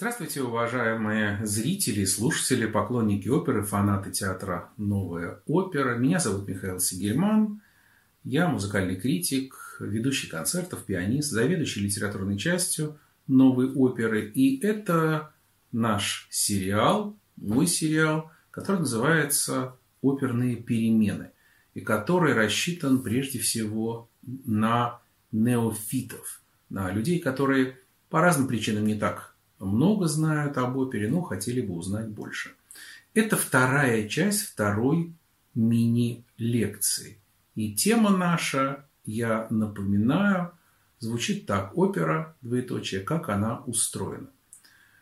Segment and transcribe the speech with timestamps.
[0.00, 5.96] Здравствуйте, уважаемые зрители, слушатели, поклонники оперы, фанаты театра «Новая опера».
[5.96, 7.62] Меня зовут Михаил Сигельман.
[8.22, 14.24] Я музыкальный критик, ведущий концертов, пианист, заведующий литературной частью «Новой оперы».
[14.24, 15.32] И это
[15.72, 21.32] наш сериал, мой сериал, который называется «Оперные перемены»
[21.74, 25.00] и который рассчитан прежде всего на
[25.32, 26.40] неофитов,
[26.70, 27.78] на людей, которые
[28.10, 29.27] по разным причинам не так
[29.58, 32.52] много знают об опере, но хотели бы узнать больше.
[33.14, 35.12] Это вторая часть второй
[35.54, 37.18] мини-лекции.
[37.54, 40.52] И тема наша, я напоминаю,
[41.00, 41.76] звучит так.
[41.76, 44.30] Опера, двоеточие, как она устроена.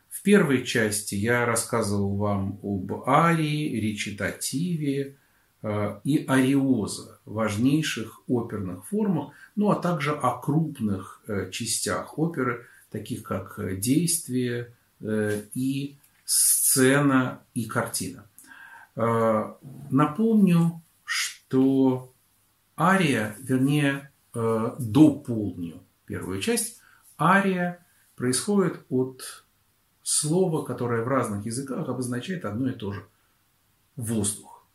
[0.08, 5.16] В первой части я рассказывал вам об арии, речитативе
[5.62, 12.64] э, и ариоза, важнейших оперных формах, ну а также о крупных э, частях оперы–
[12.96, 18.26] таких как э, действие э, и сцена и картина.
[18.96, 19.52] Э,
[19.90, 22.12] напомню, что
[22.78, 26.80] ария, вернее, дополню первую часть,
[27.18, 29.44] ария происходит от
[30.02, 33.06] слова, которое в разных языках обозначает одно и то же–
[33.96, 34.66] воздух.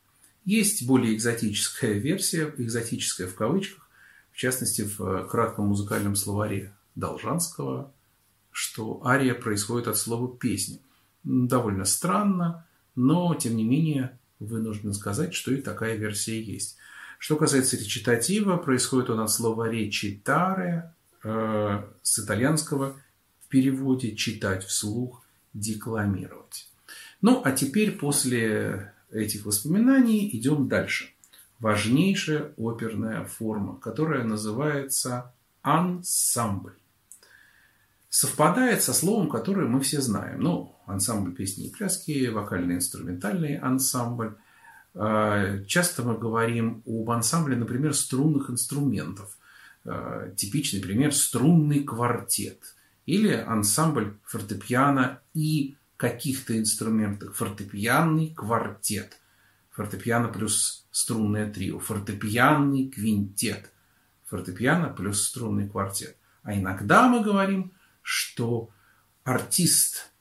[0.45, 3.87] Есть более экзотическая версия, экзотическая в кавычках,
[4.31, 7.93] в частности, в кратком музыкальном словаре Должанского
[8.51, 10.79] что ария происходит от слова «песня».
[11.23, 16.77] Довольно странно, но, тем не менее, вынужден сказать, что и такая версия есть.
[17.19, 22.95] Что касается речитатива, происходит он от слова «речитаре», э, с итальянского
[23.45, 26.69] в переводе «читать вслух», «декламировать».
[27.21, 31.13] Ну, а теперь после этих воспоминаний идем дальше.
[31.59, 36.73] Важнейшая оперная форма, которая называется ансамбль
[38.11, 40.41] совпадает со словом, которое мы все знаем.
[40.41, 44.35] Ну, ансамбль песни и пляски, вокально-инструментальный ансамбль.
[44.93, 49.37] А, часто мы говорим об ансамбле, например, струнных инструментов.
[49.85, 52.75] А, типичный пример– струнный квартет.
[53.05, 57.37] Или ансамбль фортепиано и каких-то инструментов.
[57.37, 59.19] Фортепианный квартет.
[59.69, 61.79] Фортепиано плюс струнное трио.
[61.79, 63.71] Фортепианный квинтет.
[64.25, 66.17] Фортепиано плюс струнный квартет.
[66.43, 67.71] А иногда мы говорим
[68.01, 68.69] что
[69.23, 70.11] артист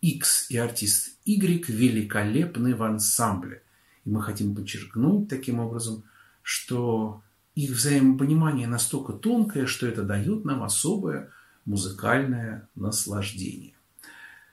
[0.00, 3.62] X и артист Y великолепны в ансамбле.
[4.04, 6.04] И мы хотим подчеркнуть таким образом,
[6.42, 7.22] что
[7.54, 11.30] их взаимопонимание настолько тонкое, что это дает нам особое
[11.64, 13.74] музыкальное наслаждение.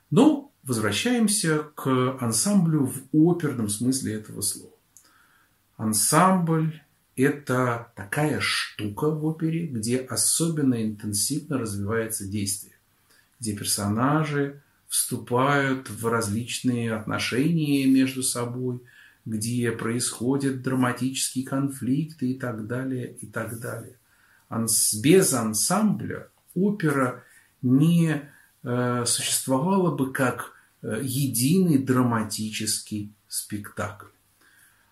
[0.10, 4.74] Но возвращаемся к ансамблю в оперном смысле этого слова.
[5.78, 6.82] Ансамбль
[7.16, 12.74] это такая штука в опере, где особенно интенсивно развивается действие,
[13.40, 18.82] где персонажи вступают в различные отношения между собой,
[19.26, 23.96] где происходят драматические конфликты и так далее, и так далее.
[25.02, 27.24] Без ансамбля опера
[27.62, 28.22] не
[28.64, 30.52] э, существовала бы как
[30.82, 34.08] э, единый драматический спектакль.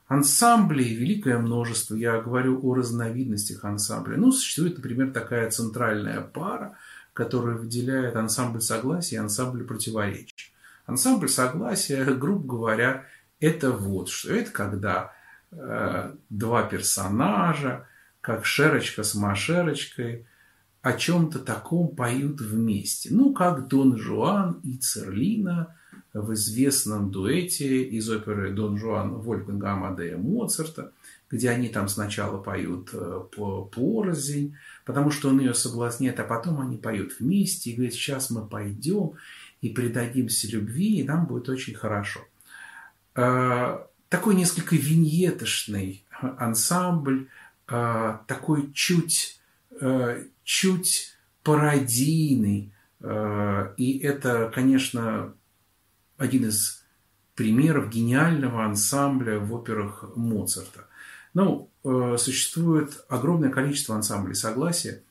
[0.09, 1.94] Ансамблей великое множество.
[1.94, 4.18] Я говорю о разновидностях ансамбля.
[4.18, 6.75] Ну, существует, например, такая центральная пара,
[7.14, 10.52] которая выделяет ансамбль согласия и ансамбль противоречия.
[10.88, 13.06] Ансамбль согласия, грубо говоря,
[13.40, 14.34] это вот что.
[14.34, 15.14] Это когда
[15.52, 17.86] э, два персонажа,
[18.20, 20.26] как Шерочка с Машерочкой,
[20.81, 23.09] о чем-то таком поют вместе.
[23.12, 25.76] Ну, как Дон Жуан и Церлина–
[26.14, 30.92] в известном дуэте из оперы «Дон Жуан» Вольфганга Амадея Моцарта,
[31.30, 34.56] где они там сначала поют э, по порознь,
[34.86, 39.14] потому что он ее соблазняет, а потом они поют вместе и говорят, сейчас мы пойдем
[39.62, 42.22] и предадимся любви, и нам будет очень хорошо.
[43.16, 47.28] Э, такой несколько виньетошный ансамбль,
[47.68, 49.40] э, такой чуть,
[50.44, 55.34] чуть пародийный, и это, конечно,
[56.19, 56.83] один из
[57.33, 60.87] примеров гениального ансамбля в операх Моцарта.
[61.33, 65.01] Ну, э, существует огромное количество ансамблей согласия.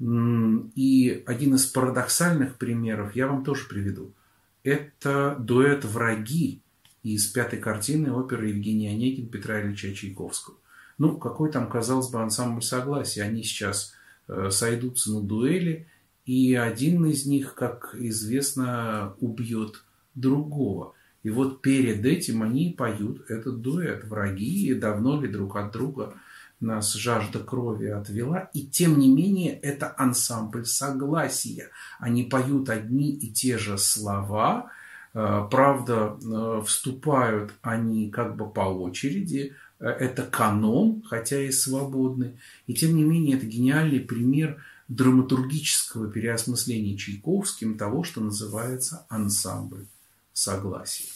[0.00, 4.12] И один из парадоксальных примеров я вам тоже приведу.
[4.62, 6.62] Это дуэт «Враги»
[7.02, 10.56] из пятой картины оперы Евгения Онегин Петра Ильича Чайковского.
[10.98, 13.22] Ну, какой там, казалось бы, ансамбль согласия.
[13.22, 13.94] Они сейчас
[14.28, 15.88] э, сойдутся на дуэли,
[16.24, 19.82] и один из них, как известно, убьет
[20.20, 20.94] другого.
[21.22, 24.04] И вот перед этим они поют этот дуэт.
[24.04, 26.14] Враги давно ли друг от друга
[26.60, 31.70] нас жажда крови отвела, и тем не менее это ансамбль согласия.
[31.98, 34.70] Они поют одни и те же слова,
[35.14, 42.40] э, правда, э, вступают они как бы по очереди, э, это канон, хотя и свободный,
[42.66, 49.86] и тем не менее это гениальный пример драматургического переосмысления Чайковским того, что называется ансамбль
[50.38, 51.08] согласия.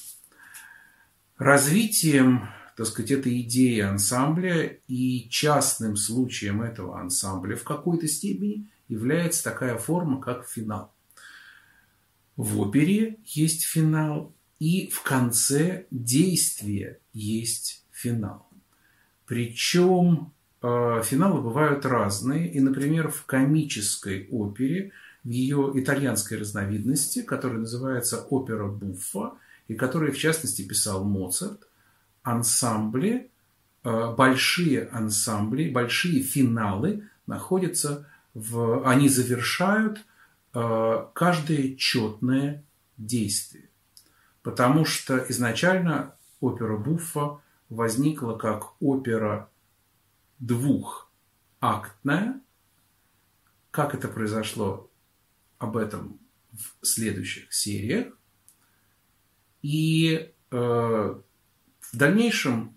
[1.38, 9.44] Развитием так сказать, этой идеи ансамбля и частным случаем этого ансамбля в какой-то степени является
[9.44, 10.94] такая форма, как финал.
[12.36, 18.48] В опере есть финал, и в конце действия есть финал.
[19.26, 20.32] Причем
[20.62, 22.50] э, финалы бывают разные.
[22.52, 24.92] И, например, в комической опере,
[25.24, 29.34] в ее итальянской разновидности, которая называется опера буффа,
[29.68, 31.68] и которую, в частности, писал Моцарт,
[32.22, 33.30] ансамбли,
[33.84, 38.88] э, большие ансамбли, большие финалы находятся в...
[38.88, 40.04] Они завершают
[40.54, 42.64] э, каждое четное
[42.96, 43.68] действие.
[44.42, 49.48] Потому что изначально опера Буффа возникла как опера
[50.40, 52.40] двухактная.
[53.70, 54.90] Как это произошло,
[55.62, 56.18] об этом
[56.52, 58.18] в следующих сериях.
[59.62, 62.74] И э, в дальнейшем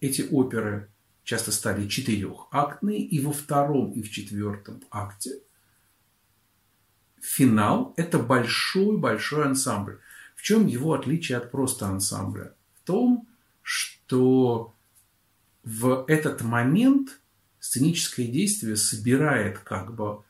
[0.00, 0.88] эти оперы
[1.24, 5.40] часто стали четырехактные, и во втором и в четвертом акте
[7.20, 9.98] финал– это большой-большой ансамбль.
[10.36, 12.54] В чем его отличие от просто ансамбля?
[12.74, 13.26] В том,
[13.62, 14.76] что
[15.64, 17.18] в этот момент
[17.58, 20.22] сценическое действие собирает как бы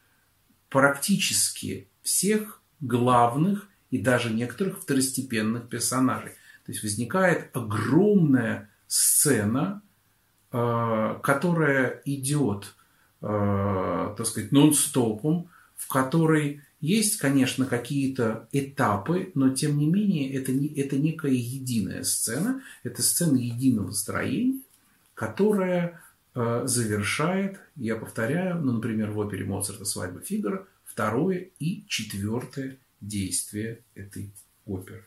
[0.69, 6.33] практически всех главных и даже некоторых второстепенных персонажей–
[6.67, 9.83] то есть возникает огромная сцена,
[10.51, 12.75] э, которая идет,
[13.23, 20.51] э, так сказать, нон-стопом, в которой есть, конечно, какие-то этапы, но тем не менее это,
[20.51, 24.59] не, это некая единая сцена, это сцена единого строения,
[25.15, 26.03] которая
[26.37, 34.31] завершает, я повторяю, ну, например, в опере Моцарта «Свадьба Фигара» второе и четвертое действие этой
[34.67, 35.05] оперы.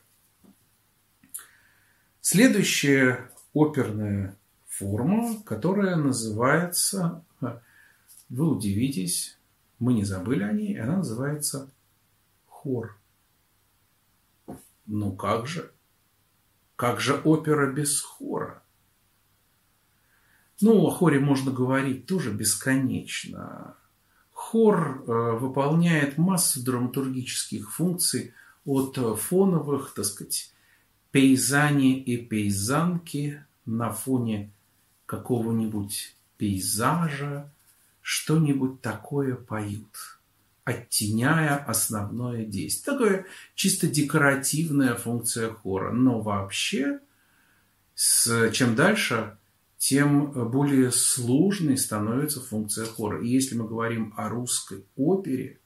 [2.22, 4.36] Следующая оперная
[4.68, 7.24] форма, которая называется,
[8.30, 9.38] вы удивитесь,
[9.78, 11.70] мы не забыли о ней, она называется
[12.48, 12.98] хор.
[14.88, 15.72] Ну как же?
[16.76, 18.64] Как же опера без хора?
[20.62, 23.76] Ну, о хоре можно говорить тоже бесконечно.
[24.34, 28.34] Хор э, выполняет массу драматургических функций
[28.66, 30.54] от фоновых, так сказать,
[31.12, 34.52] пейзане и пейзанки на фоне
[35.06, 37.52] какого-нибудь пейзажа
[38.02, 40.20] что-нибудь такое поют,
[40.64, 42.98] оттеняя основное действие.
[42.98, 45.92] Такое чисто декоративная функция хора.
[45.92, 47.00] Но вообще,
[47.94, 49.38] с, чем дальше,
[49.80, 53.24] тем более сложной становится функция хора.
[53.24, 55.60] И если мы говорим о русской опере,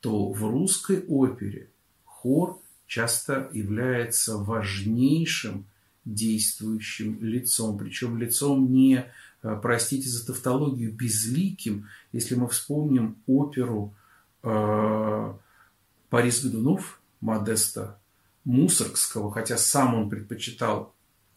[0.00, 1.70] то в русской опере
[2.04, 5.66] хор– часто является важнейшим
[6.04, 7.78] действующим лицом.
[7.78, 9.12] Причем лицом не,
[9.42, 11.86] э, простите за тавтологию, безликим.
[12.12, 13.94] Если мы вспомним оперу
[14.42, 15.34] э,
[16.10, 18.00] Борис Годунов, Модеста
[18.44, 20.94] Мусоргского, хотя сам он предпочитал,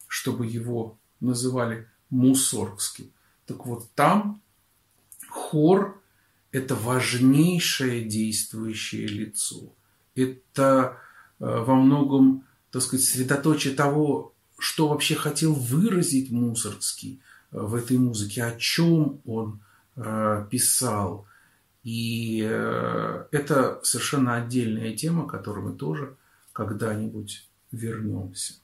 [0.08, 3.10] чтобы его называли Мусоргским.
[3.46, 4.42] Так вот там
[5.28, 6.00] хор–
[6.52, 9.72] это важнейшее действующее лицо.
[10.14, 10.98] Это
[11.42, 17.98] Э, во многом, так сказать, средоточие того, что вообще хотел выразить Мусоргский э, в этой
[17.98, 19.60] музыке, о чем он
[19.96, 21.26] э, писал.
[21.82, 26.16] И это совершенно отдельная тема, к которой мы тоже
[26.52, 28.54] когда-нибудь вернемся.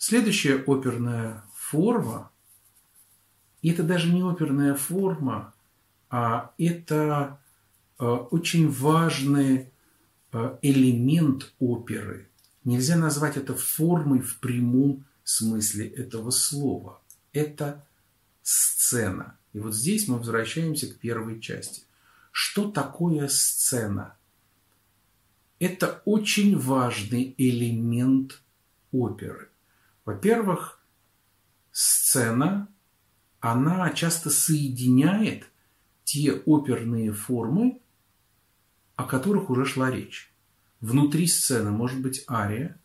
[0.00, 2.32] Следующая оперная форма,
[3.62, 5.54] и это даже не оперная форма,
[6.08, 7.38] а это
[8.00, 9.70] Э, очень важный
[10.32, 12.28] э, элемент оперы.
[12.64, 17.02] Нельзя назвать это формой в прямом смысле этого слова.
[17.34, 17.86] Это
[18.42, 19.36] сцена.
[19.52, 21.82] И вот здесь мы возвращаемся к первой части.
[22.32, 24.16] Что такое сцена?
[25.58, 28.40] Это очень важный элемент
[28.92, 29.49] оперы.
[30.10, 30.82] Во-первых,
[31.70, 32.66] сцена,
[33.38, 35.48] она часто соединяет
[36.02, 37.80] те оперные формы,
[38.96, 40.34] о которых уже шла речь.
[40.80, 42.76] Внутри сцены может быть ария,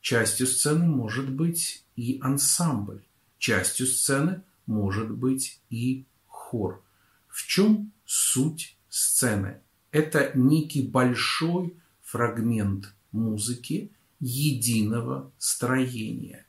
[0.00, 3.04] Частью сцены может быть и ансамбль.
[3.38, 6.82] Частью сцены может быть и хор.
[7.28, 9.60] В чем суть сцены?
[9.90, 13.92] Это некий большой фрагмент музыки
[14.22, 16.46] единого строения.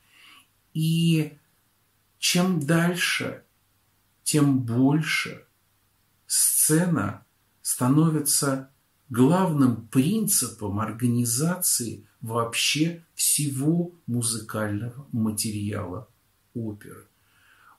[0.74, 1.36] И
[2.18, 3.42] чем дальше,
[4.22, 5.44] тем больше
[6.26, 7.26] сцена
[7.62, 8.70] становится
[9.10, 16.08] главным принципом организации вообще всего музыкального материала
[16.54, 17.06] оперы.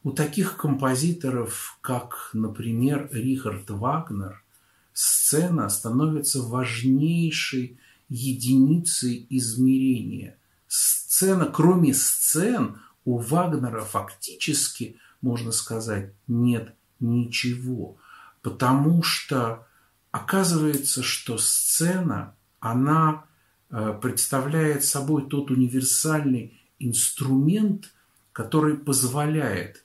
[0.04, 4.44] У таких композиторов, как, например, Рихард Вагнер,
[4.94, 10.38] сцена становится важнейшей единицей измерения.
[10.68, 17.98] Сцена, кроме сцен, у Вагнера фактически, можно сказать, нет ничего.
[18.42, 19.68] Потому что
[20.12, 23.26] оказывается, что сцена, она
[23.70, 27.94] э, представляет собой тот универсальный инструмент,
[28.32, 29.85] который позволяет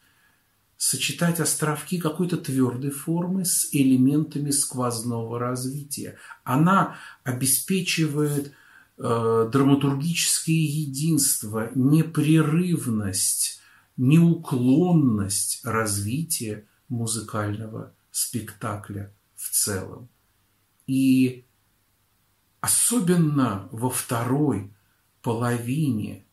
[0.80, 6.16] сочетать островки какой-то твердой формы с элементами сквозного развития.
[6.42, 8.54] Она обеспечивает
[8.96, 13.60] э, драматургическое единство, непрерывность,
[13.99, 20.08] неуклонность развития музыкального спектакля в целом.
[20.87, 21.44] И
[22.62, 24.72] особенно во второй
[25.20, 26.25] половине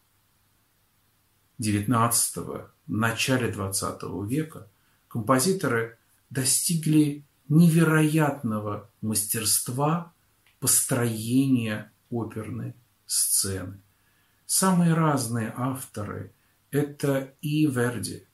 [1.59, 4.67] XIX начале XX века
[5.07, 5.97] композиторы
[6.29, 10.13] достигли невероятного мастерства
[10.59, 12.73] построения оперной
[13.05, 13.79] сцены.
[14.45, 16.33] Самые разные авторы–
[16.71, 18.25] это и Верди,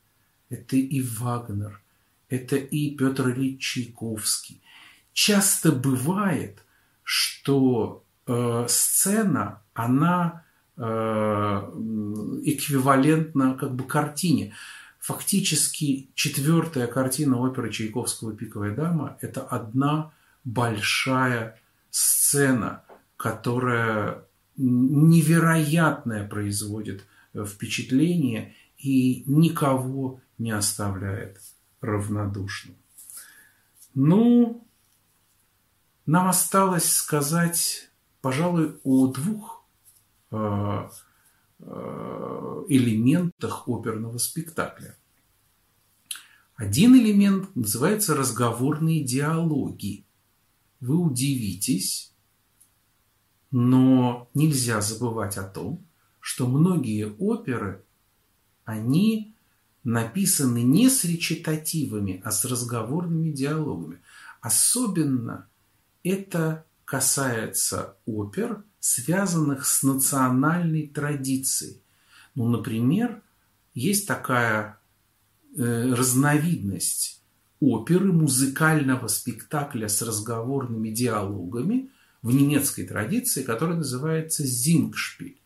[0.49, 1.81] это и Вагнер,
[2.29, 4.61] это и Петр Ильич Чайковский.
[5.11, 6.63] Часто бывает,
[7.03, 10.42] что э, сцена, она
[10.77, 14.55] эквивалентно как бы картине.
[14.99, 20.11] Фактически четвертая картина оперы Чайковского «Пиковая дама»– это одна
[20.43, 21.59] большая
[21.91, 22.83] сцена,
[23.17, 24.23] которая
[24.55, 31.41] невероятное производит впечатление и никого не оставляет
[31.81, 32.75] равнодушным.
[33.93, 34.65] Ну,
[36.05, 37.89] нам осталось сказать,
[38.21, 39.62] пожалуй, о двух Э, э,
[42.67, 44.97] элементах оперного спектакля.
[46.55, 50.05] Один элемент называется разговорные диалоги.
[50.79, 52.13] Вы удивитесь,
[53.51, 55.85] но нельзя забывать о том,
[56.19, 57.83] что многие оперы,
[58.65, 59.35] они
[59.83, 63.99] написаны не с речитативами, а с разговорными диалогами.
[64.41, 65.47] Особенно
[66.03, 71.81] это касается опер, связанных с национальной традицией.
[72.35, 73.21] Ну, например,
[73.73, 74.77] есть такая
[75.55, 77.23] э, разновидность
[77.61, 85.39] оперы, музыкального спектакля с разговорными диалогами в немецкой традиции, которая называется «Зингшпиль».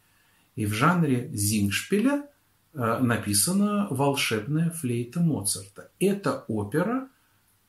[0.55, 2.27] И в жанре «Зингшпиля»
[2.73, 5.91] э, написана волшебная флейта Моцарта.
[5.99, 7.07] Это опера,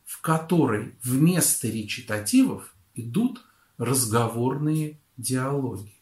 [0.06, 3.44] в которой вместо речитативов идут
[3.76, 5.92] разговорные диалоги.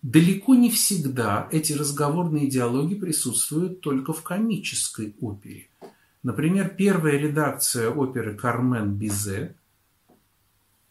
[0.00, 5.68] Далеко не всегда эти разговорные диалоги присутствуют только в комической опере.
[6.22, 9.56] Например, первая редакция оперы «Кармен Бизе»,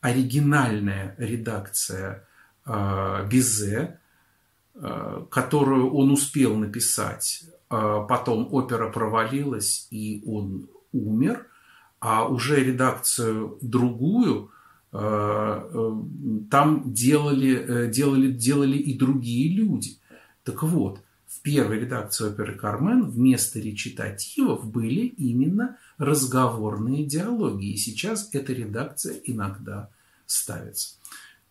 [0.02, 2.28] оригинальная редакция
[2.66, 4.00] э, Бизе,
[4.76, 11.48] э, которую он успел написать, э, потом опера провалилась и он умер,
[12.00, 14.52] а уже редакцию другую–
[14.92, 19.98] там делали, э, делали, делали и другие люди.
[20.44, 27.74] Так вот, в первой редакции оперы «Кармен» вместо речитативов были именно разговорные диалоги.
[27.74, 29.90] И сейчас эта редакция иногда
[30.26, 30.96] ставится.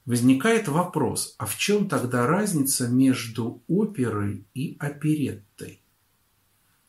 [0.06, 5.80] Возникает вопрос, а в чем тогда разница между оперой и опереттой?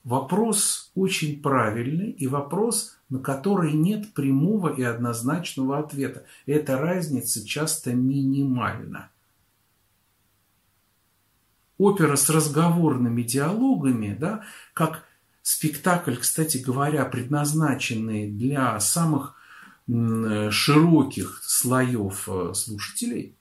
[0.07, 6.25] Вопрос очень правильный и вопрос, на который нет прямого и однозначного ответа.
[6.45, 9.11] Эта разница часто минимальна.
[11.77, 15.03] Опера с разговорными диалогами, да, как
[15.41, 19.35] спектакль, кстати говоря, предназначенный для самых
[19.87, 23.35] широких слоев э, слушателей,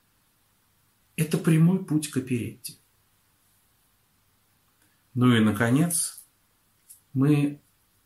[1.14, 2.74] это прямой путь к оперетте.
[5.14, 6.15] Ну и, наконец,
[7.16, 7.60] мы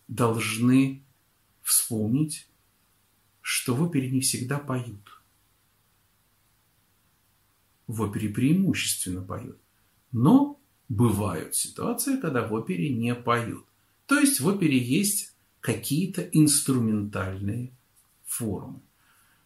[0.08, 1.02] должны
[1.62, 2.48] вспомнить,
[3.42, 5.20] что в опере не всегда поют.
[7.90, 9.58] в опере преимущественно поют.
[10.12, 13.64] Но бывают ситуации, когда в опере не поют.
[14.06, 17.72] То есть в опере есть какие-то инструментальные
[18.24, 18.80] формы.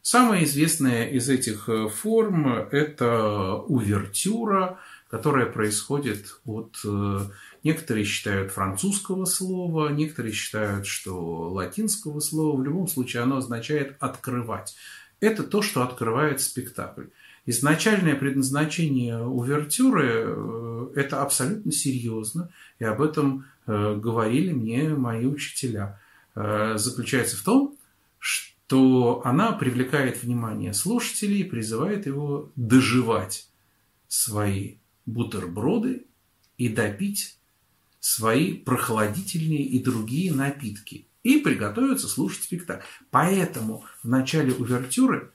[0.03, 4.79] Самая известная из этих э, форм– это увертюра,
[5.09, 7.21] которая происходит от, э,
[7.65, 12.57] некоторые считают французского слова, некоторые считают, что латинского слова.
[12.57, 14.77] В любом случае оно означает «открывать».
[15.21, 17.07] Это то, что открывает спектакль.
[17.47, 25.99] Изначальное предназначение увертюры э,– это абсолютно серьезно, и об этом говорили мне мои учителя.
[26.35, 27.79] Заключается в том,
[28.19, 33.49] что то она привлекает внимание слушателей и призывает его доживать
[34.09, 36.07] свои бутерброды
[36.57, 37.39] и допить
[38.05, 42.85] свои прохладительные и другие напитки и приготовиться слушать спектакль.
[43.11, 45.31] Поэтому в начале увертюры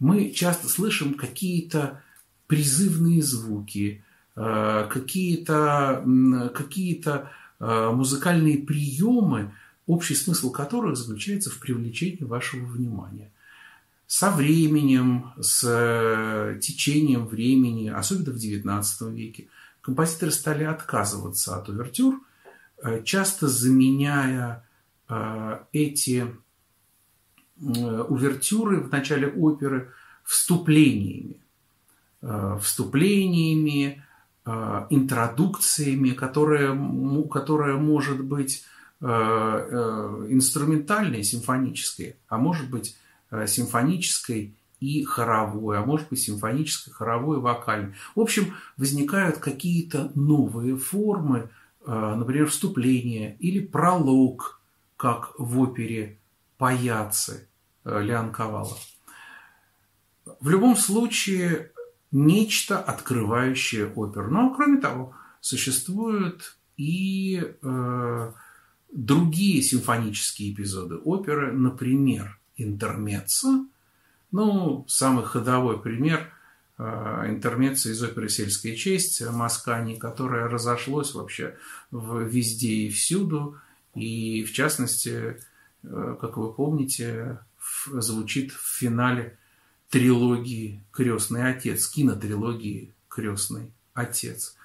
[0.00, 2.02] мы часто слышим какие-то
[2.48, 4.02] призывные звуки,
[4.34, 6.04] э, какие-то
[6.52, 9.54] какие э, музыкальные приемы,
[9.86, 13.30] общий смысл которых заключается в привлечении вашего внимания.
[14.08, 19.46] Со временем, с э, течением времени, особенно в XIX веке,
[19.80, 22.20] композиторы стали отказываться от увертюр,
[22.82, 24.64] э, часто заменяя
[25.08, 26.26] э, эти
[27.62, 29.92] увертюры в начале оперы
[30.24, 31.42] вступлениями.
[32.58, 34.02] Вступлениями,
[34.46, 38.64] интродукциями, которые, которая может быть
[39.02, 42.98] Э, э, инструментальной, симфонической, а может быть
[43.30, 47.94] э, симфонической и хоровой, а может быть симфонической, хоровой и вокальной.
[48.16, 51.50] В общем, возникают какие-то новые формы,
[51.86, 54.60] например, вступление или пролог,
[54.96, 56.18] как в опере
[56.58, 57.48] «Паяцы»
[57.84, 58.76] Леон Ковала.
[60.40, 61.72] В любом случае,
[62.10, 64.30] нечто открывающее оперу.
[64.30, 68.32] Но, кроме того, существуют и э,
[68.92, 73.66] другие симфонические эпизоды оперы, например, интермеццо.
[74.32, 76.32] Ну, самый ходовой пример
[76.78, 81.56] э, интермеццо из оперы «Сельская честь» Маскани, которое разошлось вообще
[81.90, 83.56] везде и всюду.
[83.94, 85.40] И, в частности,
[85.82, 87.40] э, как вы помните,
[87.86, 89.36] звучит в финале
[89.88, 94.56] трилогии «Крестный отец», кинотрилогии «Крестный отец».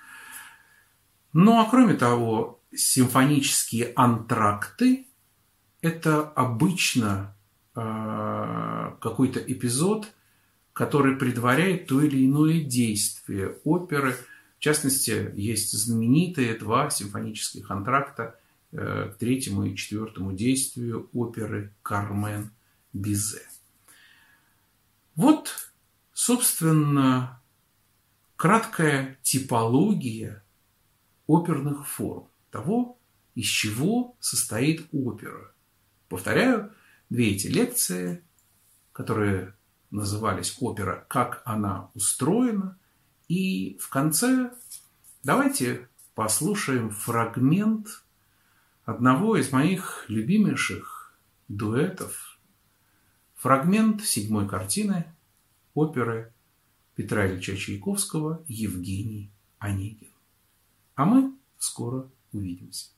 [1.33, 5.07] Ну, а кроме того, симфонические антракты–
[5.81, 7.34] это обычно
[7.75, 10.07] какой-то эпизод,
[10.71, 14.15] который предваряет то или иное действие оперы.
[14.57, 18.39] В частности, есть знаменитые два симфонических антракта
[18.71, 22.51] э, к третьему и четвертому действию оперы «Кармен
[22.93, 23.41] Бизе».
[25.15, 25.53] Вот,
[26.13, 27.41] собственно,
[28.35, 30.43] краткая типология
[31.27, 32.97] оперных форм того,
[33.33, 35.53] из чего состоит опера.
[36.09, 36.73] Повторяю,
[37.09, 38.23] две эти лекции,
[38.91, 39.53] которые
[39.91, 41.05] назывались «Опера.
[41.07, 42.77] Как она устроена».
[43.27, 44.51] И в конце
[45.23, 48.03] давайте послушаем фрагмент
[48.85, 52.39] одного из моих любимейших дуэтов.
[53.35, 55.05] Фрагмент седьмой картины
[55.73, 56.33] оперы
[56.95, 60.11] Петра Ильича Чайковского «Евгений Онегин».
[60.95, 62.89] А мы скоро Увидимся.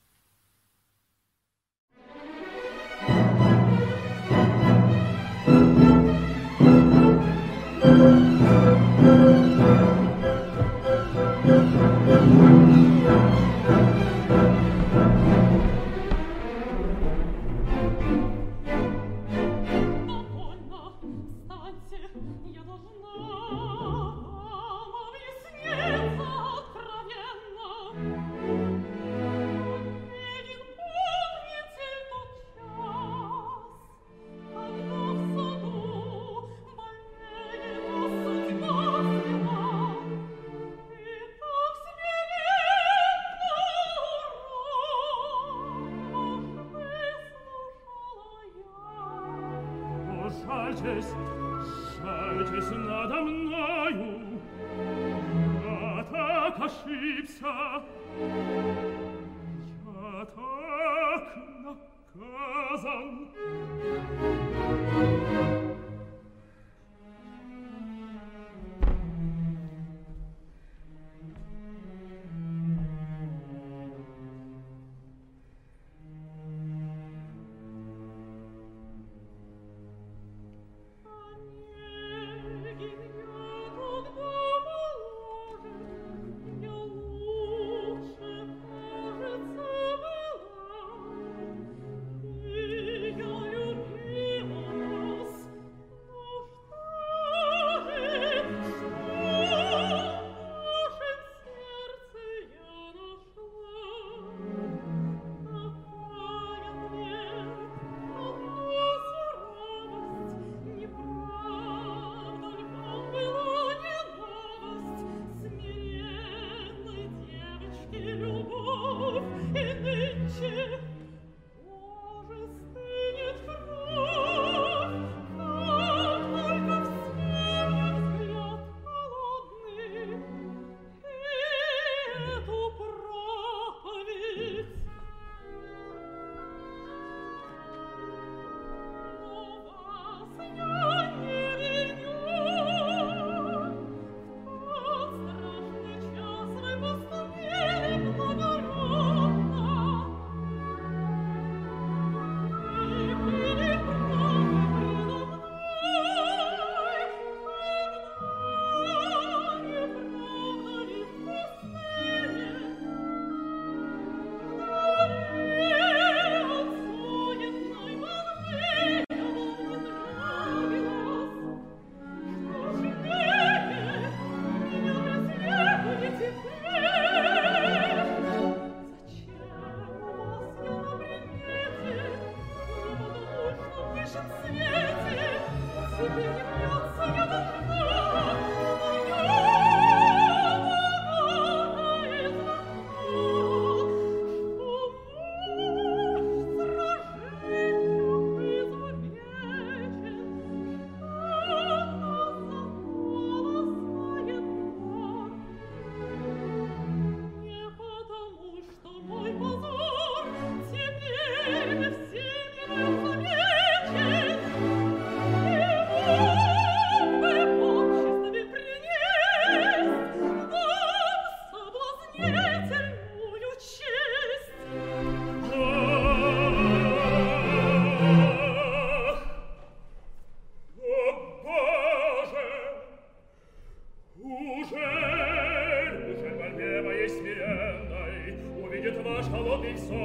[239.17, 239.97] Lascialo del sol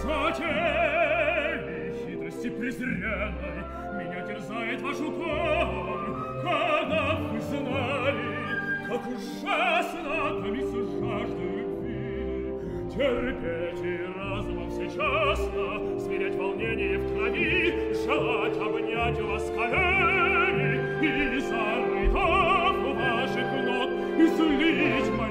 [0.00, 3.60] Сочели хитрости презренной
[3.98, 12.56] Меня терзает ваш укор Когда вы знали Как ужасно томится жажда любви
[12.94, 13.86] Терпеть и
[14.18, 20.72] разумом всечасно Смирять волнение в крови Желать обнять вас колени
[21.04, 25.27] И зарытав ваших ног И слить мои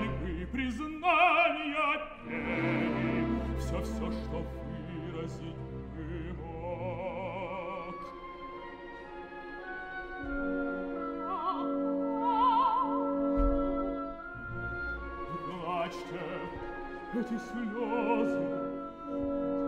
[17.29, 18.47] эти слезы,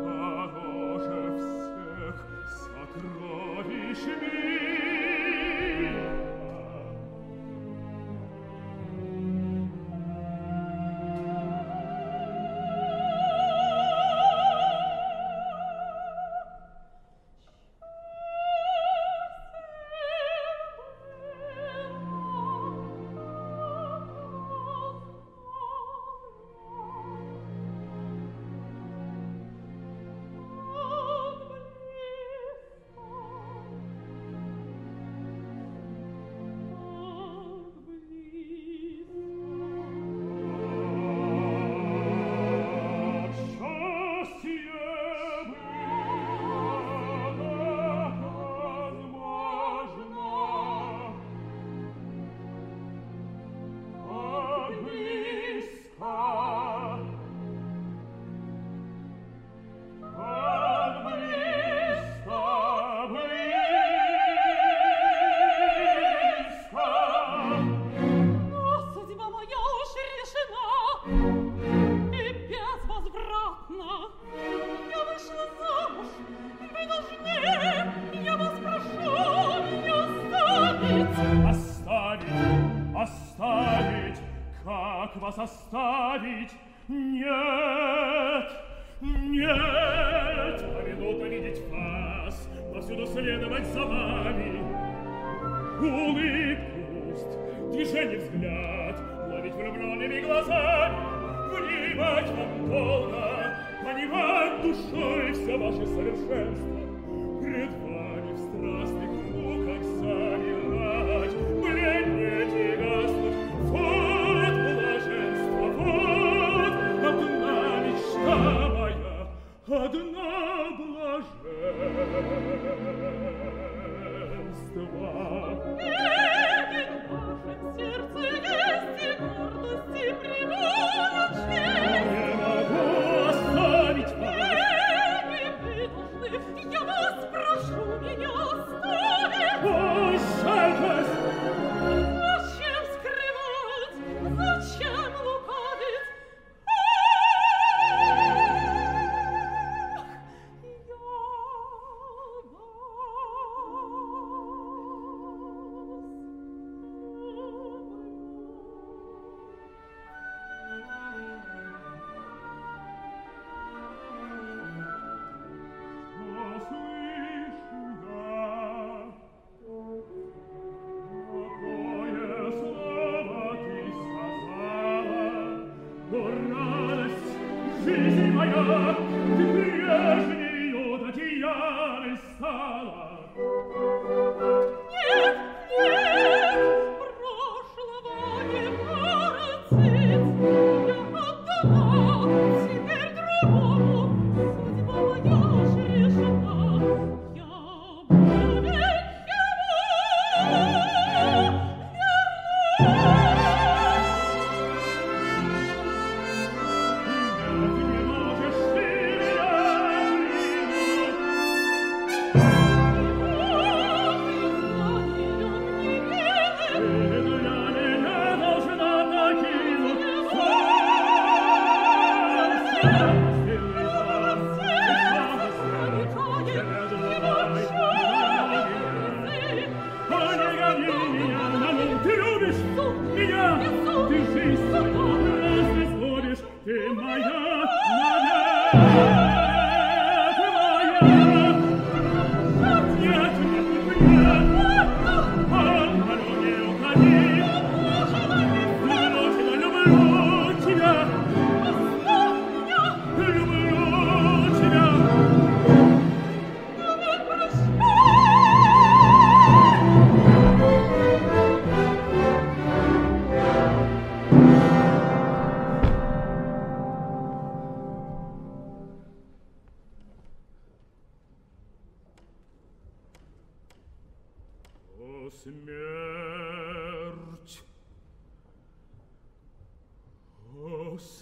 [0.03, 2.15] дороже всех
[2.47, 4.01] сокровищ
[5.81, 6.08] мира.